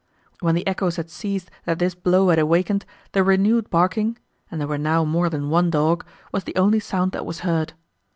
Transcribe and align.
When 0.39 0.55
the 0.55 0.65
echoes 0.65 0.95
had 0.95 1.11
ceased, 1.11 1.51
that 1.65 1.77
this 1.77 1.93
blow 1.93 2.29
had 2.29 2.39
awakened, 2.39 2.85
the 3.11 3.23
renewed 3.23 3.69
barking,—and 3.69 4.59
there 4.59 4.67
were 4.67 4.79
now 4.79 5.03
more 5.05 5.29
than 5.29 5.51
one 5.51 5.69
dog,—was 5.69 6.43
the 6.43 6.55
only 6.55 6.79
sound, 6.79 7.11
that 7.11 7.23
was 7.23 7.41
heard. 7.41 7.73